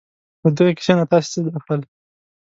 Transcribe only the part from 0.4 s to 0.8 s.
له دغې